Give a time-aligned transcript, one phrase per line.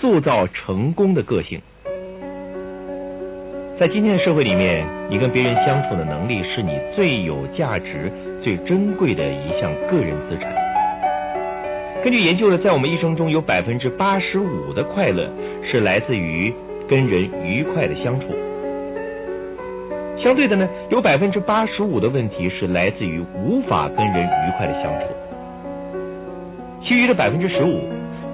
[0.00, 1.60] 塑造成功的个性。
[3.78, 8.10] 在今天的社会里面，你跟别人相处的能力是你最有价值、
[8.42, 10.50] 最珍贵的一项个人资产。
[12.02, 15.28] 根据研究呢，在我们一生中有百分之八十五的快乐
[15.70, 16.50] 是来自于
[16.88, 18.26] 跟人愉快的相处，
[20.22, 25.06] 相对的呢，有百分之八十五的问题是来自于无法跟人愉快的相处，
[26.82, 27.82] 其余的百分之十五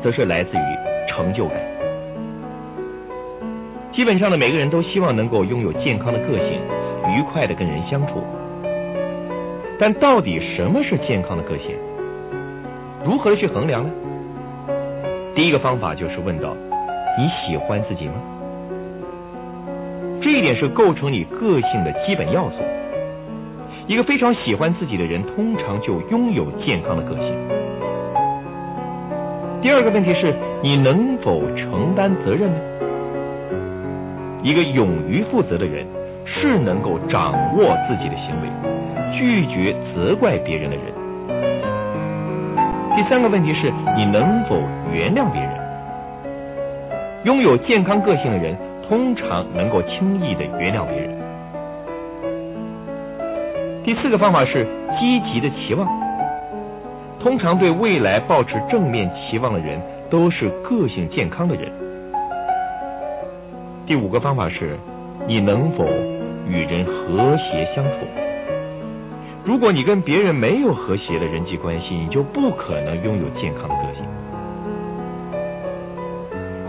[0.04, 1.56] 则是来自于成就感。
[3.94, 6.60] 基本上呢，每个人都希望能够拥有健康的个性，
[7.08, 8.22] 愉快的跟人相处。
[9.78, 11.74] 但到底什么是健康的个性？
[13.04, 13.90] 如何去衡量呢？
[15.34, 16.54] 第一个方法就是问到：
[17.18, 18.14] 你喜欢自己吗？
[20.20, 22.56] 这一点是构成你个性的基本要素。
[23.86, 27.34] 一个非常喜欢自己的人，通常就拥有健康的个性。
[29.66, 32.58] 第二个问题是你能否承担责任呢？
[34.40, 35.84] 一个勇于负责的人，
[36.24, 38.48] 是能够掌握自己的行为，
[39.18, 40.84] 拒绝责怪别人的人。
[42.94, 44.56] 第三个问题是你能否
[44.92, 45.50] 原谅别人？
[47.24, 48.56] 拥有健康个性的人，
[48.88, 51.10] 通常能够轻易的原谅别人。
[53.82, 54.64] 第四个方法是
[55.00, 56.05] 积极的期望。
[57.20, 61.70] 通常对未来保持正面期望的人，都是个性健康的人。
[63.86, 64.76] 第五个方法是，
[65.26, 65.84] 你能否
[66.46, 68.06] 与人和谐相处？
[69.44, 74.04] 如果你跟别人没有和谐的人际关系，你就不可能拥有健康的个性。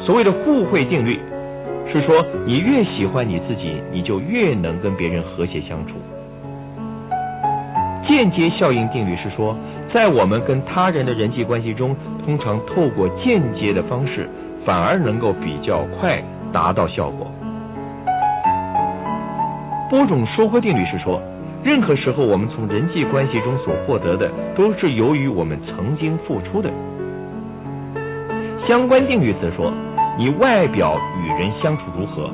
[0.05, 1.19] 所谓的互惠定律，
[1.91, 5.93] 是说你越喜欢你自己，你就越能跟别人和谐相处。
[8.07, 9.55] 间接效应定律是说，
[9.97, 14.29] 在我们跟他人的人际关系中，通常透过间接的方式，
[14.63, 16.21] 反而能够比较快。
[16.53, 17.25] 达到效果。
[19.89, 21.19] 播种收获定律是说，
[21.63, 26.69] 任何时候我们从人际关系中所获得的，都是由于我们曾经付出的。
[28.67, 29.73] 相关定律则说，
[30.15, 32.29] 你外表与人相处如何，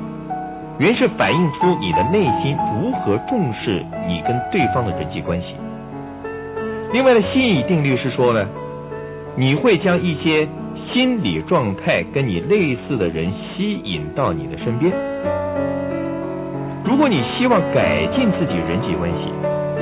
[0.78, 5.56] 原是反映出你的内心如何重视你跟对方的人际关系。
[6.94, 8.46] 另外的吸引定律是说呢，
[9.36, 10.48] 你会将一些。
[10.92, 14.92] 心理状态跟你类似的人吸引到你的身边。
[16.84, 19.32] 如果你希望改进自己人际关系，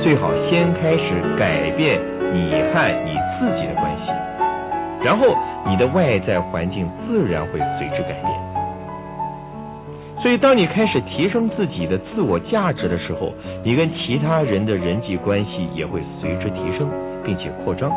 [0.01, 1.99] 最好先开始改变
[2.33, 5.35] 你和你自己的关系，然后
[5.67, 8.33] 你的外在环境自然会随之改变。
[10.23, 16.89] 所以，当你开始提升自己的自我价值的时候，你跟其他人的人际关系也会随之提升，
[17.23, 17.91] 并且扩张，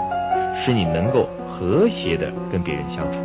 [0.64, 1.28] 使你能够。
[1.58, 3.16] 和谐的跟别人相处。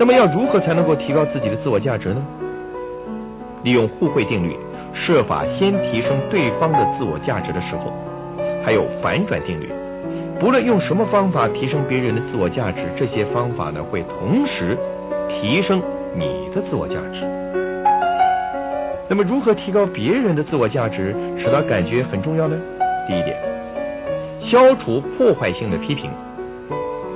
[0.00, 2.20] 那么要如何才能够提高自己的自我价值呢？
[3.62, 4.56] 利用互惠定律，
[4.92, 7.92] 设法先提升对方的自我价值的时候，
[8.64, 9.70] 还有反转定律，
[10.40, 14.76] 不论用什么方法提升别人的自我价值，这些方法呢会同时
[15.28, 15.80] 提升
[16.16, 17.22] 你的自我价值。
[19.08, 22.58] 那么如何提高别人的自我价值，使他感觉很重要呢？
[23.06, 23.36] 第一点，
[24.50, 26.10] 消除破坏性的批评。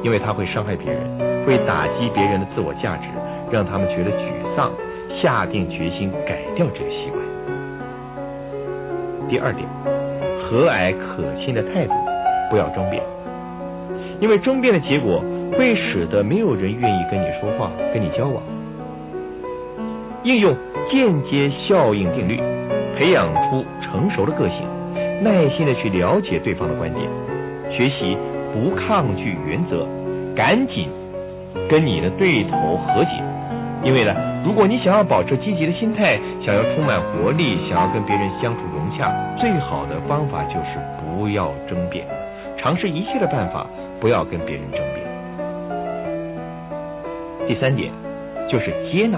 [0.02, 3.04] 因为他会伤害别人，会打击别人的自我价值，
[3.52, 4.72] 让他们觉得沮丧，
[5.20, 7.20] 下定决心改掉这个习惯。
[9.28, 9.68] 第二点，
[10.42, 11.92] 和蔼可亲的态度，
[12.48, 13.02] 不要争辩，
[14.20, 18.42] 因为争辩的结果会使得没有人愿意跟你说话，跟你交往。
[20.22, 20.56] 应用
[20.90, 22.40] 间接效应定律，
[22.96, 24.66] 培养出成熟的个性，
[25.20, 27.06] 耐心的去了解对方的观点，
[27.70, 28.16] 学习。
[28.52, 29.86] 不抗拒原则，
[30.34, 30.88] 赶紧
[31.68, 33.10] 跟你的对头和解。
[33.84, 34.12] 因为呢，
[34.44, 42.04] 如果你想要保持积极的心态，想要充满活力，想要跟别人相处融洽，最好的方法就是不要争辩，
[42.58, 43.64] 尝试一切的办法，
[44.00, 45.06] 不要跟别人争辩。
[47.46, 47.92] 第三点
[48.48, 49.16] 就是接纳，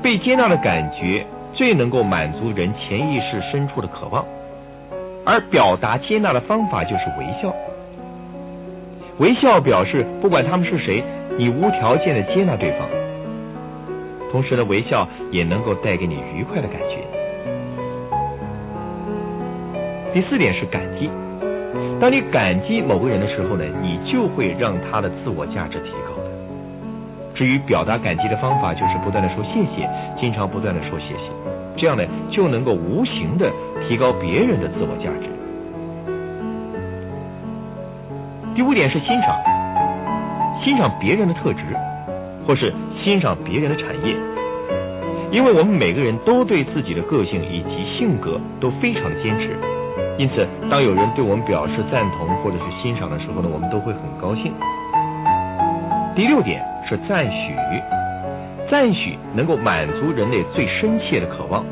[0.00, 4.24] 被接纳的感觉最能够满足人潜意识深处的渴望，
[5.24, 7.54] 而表达接纳的方法就是微笑。
[9.18, 11.02] 微笑表示，不管他们是谁，
[11.38, 12.88] 你无条件的接纳对方。
[14.32, 16.96] 同时呢，微笑也能够带给你愉快的感觉。
[20.14, 21.10] 第四点是感激。
[22.00, 26.30] 当你感激某个人的时候呢，你就会让他的自我价值提高的。
[27.34, 29.88] 至于表达感激的方法，就是不断的说谢谢，
[30.18, 31.30] 经常不断的说谢谢，
[31.82, 33.50] 这样呢就能够无形的
[33.88, 35.26] 提高别人的自我价值。
[38.54, 39.36] 第五点是欣赏，
[40.62, 41.60] 欣赏别人的特质，
[42.46, 44.14] 或是欣赏别人的产业。
[45.32, 49.48] 因为我们每个人都对自己的个性以及性格都非常的坚持，
[50.18, 54.52] 因此当有人对我们表示赞同或者是欣赏的时候呢，我们都会很高兴。
[56.14, 57.56] 第六点是赞许，
[58.72, 61.62] 赞许能够满足人类最深切的渴望，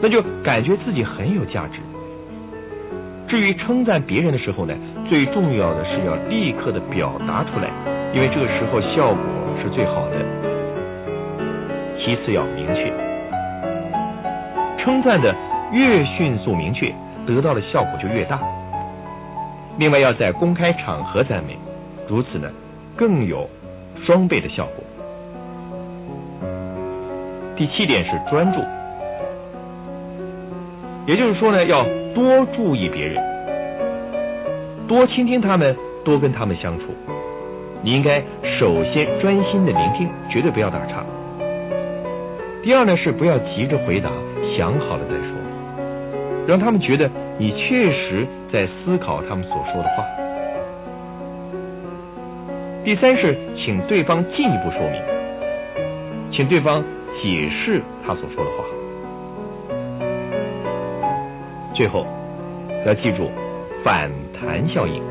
[0.00, 1.80] 那就感觉自己很有价值。
[3.28, 4.72] 至于称赞别人的时候呢，
[5.06, 7.68] 最重要的是要立刻的表达出来，
[8.14, 9.22] 因为这个时候效果
[9.62, 10.16] 是最好的。
[11.98, 12.90] 其次要明确，
[14.82, 15.36] 称赞的
[15.72, 16.90] 越迅速明确，
[17.26, 18.40] 得到的效果就越大。
[19.76, 21.58] 另外要在公开场合赞美，
[22.08, 22.48] 如此呢
[22.96, 23.46] 更有
[24.06, 24.85] 双倍的效果。
[27.56, 28.60] 第七点是专注，
[31.06, 33.16] 也就是说呢要多注意别人，
[34.86, 35.74] 多倾听他们，
[36.04, 36.84] 多跟他们相处。
[37.82, 38.22] 你应该
[38.58, 41.02] 首先专心的聆听，绝对不要打岔。
[42.62, 44.10] 第二呢是不要急着回答，
[44.56, 45.28] 想好了再说，
[46.46, 47.08] 让他们觉得
[47.38, 50.04] 你确实在思考他们所说的话。
[52.84, 55.00] 第三是请对方进一步说明，
[56.32, 56.84] 请对方
[57.26, 58.64] 解释他所说的话。
[61.74, 62.06] 最后
[62.86, 63.28] 要记住
[63.82, 65.02] 反弹效应，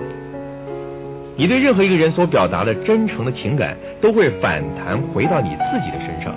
[1.35, 6.33] 你对任何一个人所表达的真诚的情感，都会反弹回到你自己的身上。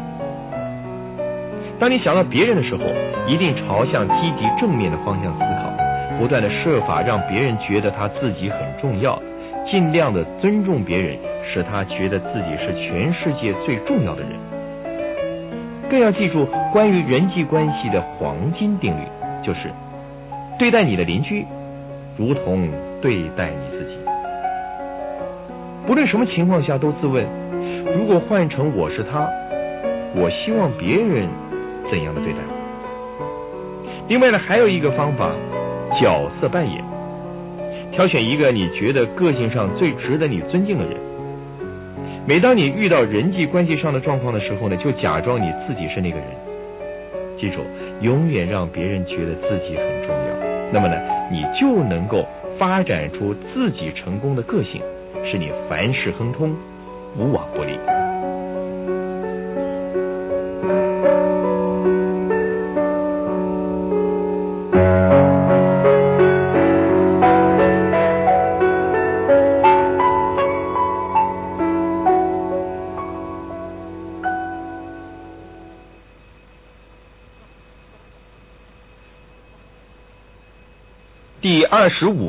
[1.78, 2.82] 当你想到别人的时候，
[3.28, 9.22] 一定朝向积极正面的方向思考，不断的设法让别人觉得他自己很重要，
[9.70, 11.16] 尽量的尊重别人，
[11.54, 14.30] 使他觉得自己是全世界最重要的人。
[15.90, 19.02] 更要记住关于人际关系的黄金定律，
[19.42, 19.70] 就是
[20.58, 21.44] 对待你的邻居
[22.16, 22.68] 如同
[23.00, 23.98] 对待你自己。
[25.86, 27.24] 不论什么情况下，都自问：
[27.96, 29.28] 如果换成我是他，
[30.14, 31.28] 我希望别人。
[31.90, 32.38] 怎样的对待？
[34.08, 35.32] 另外呢，还有一个方法，
[35.98, 36.84] 角色扮演，
[37.92, 41.07] 挑选一个你觉得个性上最值得你尊敬的人。
[42.28, 46.26] 每当你遇到人际关系上的状况的时候呢，就假装你自己是那个人。
[47.38, 47.60] 记住，
[48.02, 50.70] 永远让别人觉得自己很重要。
[50.70, 51.00] 那么呢，
[51.32, 52.26] 你就能够
[52.58, 54.82] 发展出自己成功的个性，
[55.24, 56.54] 使你凡事亨通，
[57.16, 57.78] 无往不利。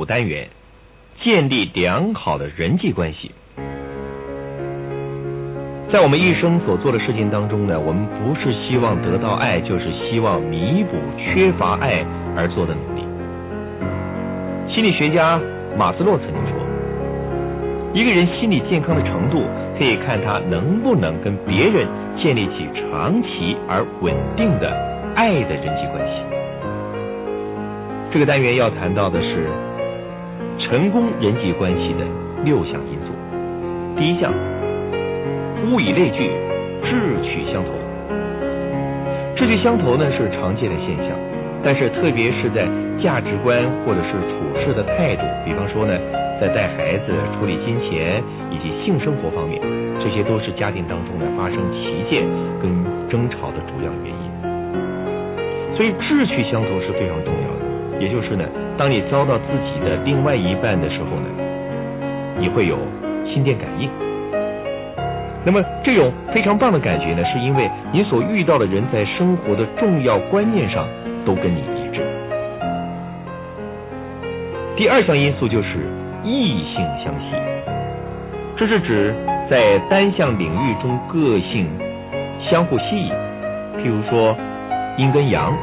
[0.10, 0.48] 单元，
[1.22, 3.30] 建立良好的人际关系。
[5.92, 12.04] 在我们一生所做的事情当中呢，我们不是希望得到爱，就是希望弥补缺乏爱
[12.36, 13.06] 而做的努力。
[14.74, 15.40] 心理学家
[15.78, 16.58] 马斯洛曾经说，
[17.94, 19.44] 一个人心理健康的程度，
[19.78, 24.74] 可以看他能不能跟别人建立起长期而稳定的
[25.14, 26.14] 爱的人际关系。
[28.12, 29.46] 这个单元要谈到的是
[30.70, 32.06] 成功人际关系的
[32.46, 33.10] 六项因素。
[33.98, 34.32] 第一项，
[35.66, 36.30] 物以类聚，
[36.86, 37.72] 志趣相投。
[39.36, 41.18] 志趣相投呢是常见的现象，
[41.64, 42.70] 但是特别是在
[43.02, 45.98] 价值观或者是处事的态度，比方说呢，
[46.40, 49.60] 在带孩子、处理金钱以及性生活方面，
[49.98, 52.22] 这些都是家庭当中呢发生歧见
[52.62, 52.70] 跟
[53.10, 54.30] 争吵的主要原因。
[55.76, 57.59] 所以志趣相投是非常重要的。
[58.00, 58.46] 也就是呢，
[58.78, 61.28] 当你遭到自己的另外一半的时候呢，
[62.40, 62.78] 你会有
[63.26, 63.90] 心电感应。
[65.46, 70.88] 那么这种非常棒的感觉呢，是因为你所遇到的人在生活的重要观念上
[71.26, 72.02] 都跟你一致。
[74.76, 75.80] 第二项因素就是
[76.24, 77.36] 异性相吸，
[78.56, 79.14] 这是指
[79.50, 81.68] 在单项领域中个性
[82.50, 83.12] 相互吸引，
[83.78, 84.36] 譬如说
[84.98, 85.54] 阴跟阳，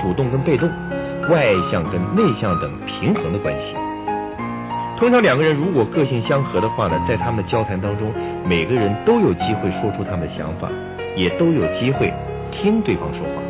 [0.00, 0.70] 主动跟被动。
[1.30, 3.76] 外向跟内向等平衡的关系。
[4.98, 8.12] 通常两个人如果个性相合的话呢，在他们的交谈当中，
[8.46, 10.68] 每个人都有机会说出他们的想法，
[11.16, 12.12] 也都有机会
[12.52, 13.42] 听对方说话。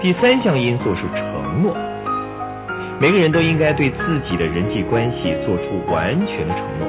[0.00, 1.76] 第三项因素是承诺，
[2.98, 6.88] 每个人都应该对自己的人际关系做出完全的承诺，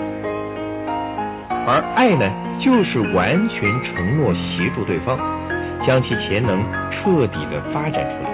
[1.68, 2.28] 而爱呢，
[2.60, 5.20] 就是完全承诺协助对方，
[5.86, 6.83] 将其潜能。
[7.04, 8.30] 彻底的发展出来。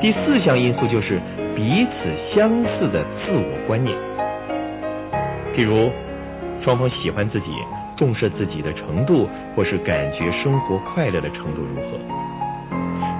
[0.00, 1.20] 第四项因素就是
[1.56, 3.96] 彼此相似的自我观念。
[5.56, 5.90] 譬如
[6.64, 7.46] 双方喜欢自己、
[7.96, 11.98] 重视自己的程度，或是感觉生活快乐的程度如何。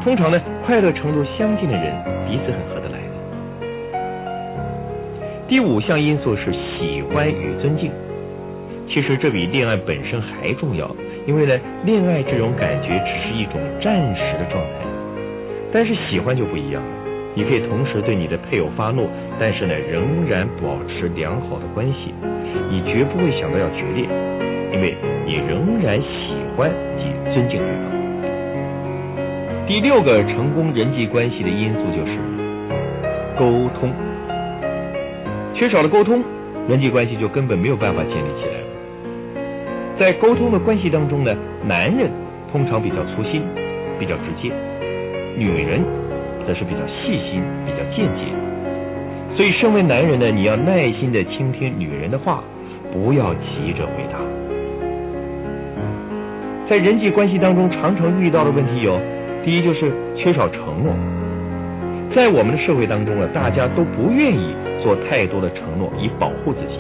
[0.05, 1.93] 通常呢，快乐程度相近的人
[2.29, 2.99] 彼此很合得来。
[5.49, 7.91] 第五项因素是喜欢与尊敬。
[8.89, 10.87] 其实这比恋爱本身还重要，
[11.27, 14.85] 因为呢，恋爱这种感觉只是一种暂时的状态，
[15.73, 16.89] 但是喜欢就不一样了。
[17.35, 22.13] 你可以同时对你的配偶发怒，但是呢，仍然保持良好的关系。
[22.69, 24.05] 你绝不会想到要决裂，
[24.73, 27.93] 因为你仍然喜欢及尊敬对方。
[29.67, 32.19] 第六个成功人际关系的因素就是
[33.39, 33.91] 沟通，
[35.55, 36.23] 缺少了沟通，
[36.69, 38.62] 人际关系就根本没有办法建立起来。
[39.99, 41.35] 在沟通的关系当中呢，
[41.67, 42.11] 男人
[42.51, 43.43] 通常比较粗心，
[43.99, 44.51] 比较直接；
[45.37, 45.81] 女人
[46.47, 48.33] 则是比较细心，比较间接。
[49.37, 52.43] 所以，身为男人呢，你要耐心的倾听女人的话，
[52.93, 54.19] 不要急着回答。
[56.69, 58.99] 在人际关系当中，常常遇到的问题有：
[59.45, 60.93] 第一，就是缺少承诺。
[62.15, 66.79] 在我们的社会当中呢，大家都不愿意做太多的承诺，以保护自己。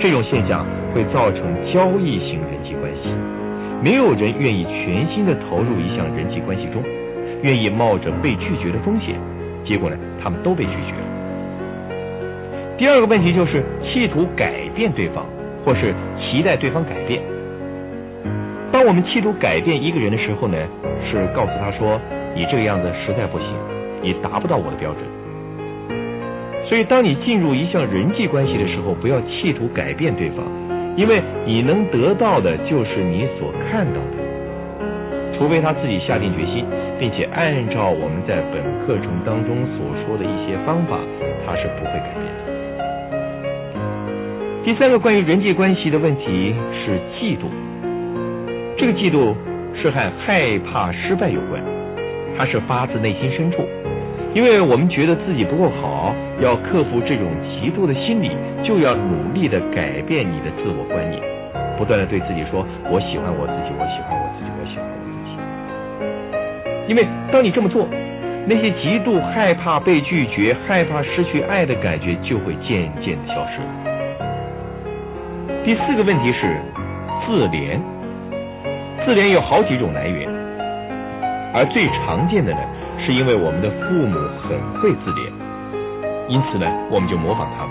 [0.00, 3.10] 这种现象会造成交易型人际关系，
[3.82, 6.80] 没有人愿意全心的投入一项人际关系中，
[7.42, 9.16] 愿意冒着被拒绝的风险，
[9.64, 11.02] 结果呢，他们都被拒绝了。
[12.78, 15.26] 第二个问题就是企图改变对方，
[15.64, 17.20] 或是期待对方改变。
[18.70, 20.56] 当我们企图改变一个人的时候呢，
[21.10, 22.00] 是告诉他说
[22.34, 23.48] ：“你这个样子实在不行，
[24.00, 25.02] 你达不到我的标准。”
[26.66, 30.38] 所以，当你进入一项人际关系的时候，不要企图改变对方，
[30.96, 34.22] 因为你能得到的就是你所看到的。
[35.36, 36.64] 除非他自己下定决心，
[37.00, 41.00] 并且按照我们在本课程当中所说的一些方法，
[41.44, 42.54] 他是不会改变的。
[44.64, 47.50] 第三个关于人际关系的问题是嫉妒，
[48.78, 49.34] 这个嫉妒
[49.74, 51.60] 是和害怕失败有关，
[52.38, 53.66] 它是发自内心深处。
[54.34, 58.32] 因为我们觉得自己不够好，要克服这种嫉妒的心理，
[58.64, 61.22] 就要努力的改变你的自我观念，
[61.78, 65.38] 不断的对自己说：“我喜欢我自己，我喜欢我自己，我喜欢我自己。”
[66.90, 67.86] 因为当你这么做，
[68.48, 73.62] 那些极度害怕被拒绝、害怕失去爱的感觉就会渐渐的消失。
[75.64, 76.56] 第四个问题是
[77.24, 77.78] 自怜，
[79.06, 80.28] 自怜有好几种来源，
[81.54, 82.58] 而最常见的呢？
[83.04, 84.16] 是因为我们的父母
[84.48, 85.30] 很会自怜，
[86.26, 87.70] 因此呢，我们就模仿他们。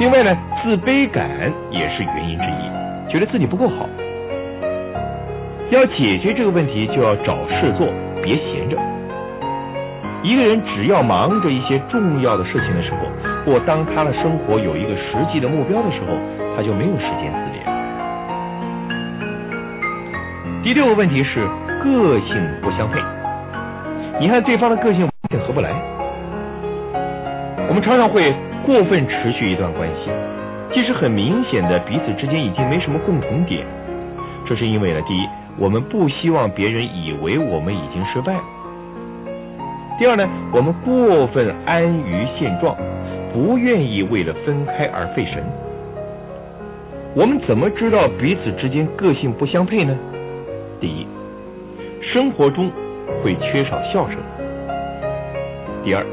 [0.00, 1.28] 另外呢，自卑感
[1.70, 3.86] 也是原因之一，觉得自己不够好。
[5.70, 7.86] 要解决这个问题，就要找事做，
[8.22, 8.78] 别闲着。
[10.22, 13.06] 一个人只要忙着一些重要的事情的时候，
[13.44, 16.16] 或当他的生活有一个实际的目标的时候，
[16.56, 17.60] 他就没有时间自怜。
[20.62, 21.46] 第六个问题是
[21.82, 22.98] 个性不相配。
[24.20, 25.70] 你看对方的个性完全合不来，
[27.68, 28.32] 我们常常会
[28.64, 30.10] 过分持续一段关系，
[30.72, 33.66] 即使很明显的彼此之间已经没什么共同点，
[34.46, 35.28] 这是因为呢，第一，
[35.58, 38.40] 我们不希望别人以为我们已经失败了；
[39.98, 42.76] 第二呢，我们过分安于现状，
[43.32, 45.42] 不愿意为了分开而费神。
[47.16, 49.94] 我们怎么知道彼此之间个性不相配呢？
[50.80, 51.04] 第一，
[52.00, 52.70] 生活中。
[53.22, 54.18] 会缺少笑声。
[55.84, 56.04] 第二，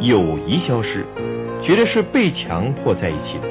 [0.00, 1.04] 友谊消失，
[1.62, 3.48] 觉得是被强迫在一起的。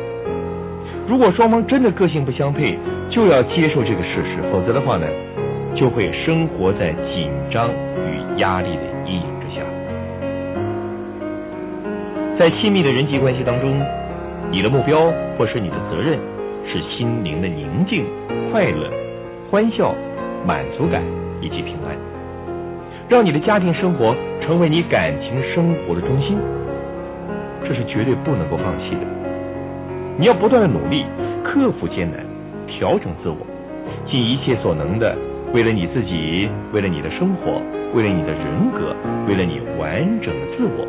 [1.08, 2.78] 如果双方真的个性不相配，
[3.10, 5.06] 就要接受这个事实，否则的话呢，
[5.76, 9.62] 就会生活在紧张与压力的阴影之下。
[12.38, 13.80] 在亲密的人际关系当中，
[14.52, 16.20] 你的目标或是你的责任
[16.68, 18.04] 是心灵的宁静、
[18.52, 18.90] 快乐、
[19.52, 19.94] 欢笑、
[20.46, 21.04] 满足感
[21.40, 22.15] 以及平安。
[23.08, 26.38] 让你的家庭生活成为你感情生活的中心，
[27.64, 29.02] 这是绝对不能够放弃的。
[30.18, 31.06] 你要不断的努力，
[31.44, 32.20] 克服艰难，
[32.68, 33.38] 调整自我，
[34.10, 35.16] 尽一切所能的，
[35.54, 37.62] 为了你自己，为了你的生活，
[37.94, 38.96] 为了你的人格，
[39.28, 40.88] 为了你完整的自我，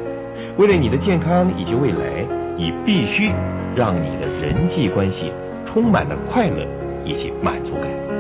[0.57, 2.25] 为了你的健康以及未来，
[2.57, 3.31] 你必须
[3.75, 5.31] 让你的人际关系
[5.67, 6.65] 充满了快乐
[7.05, 8.16] 以及满足感。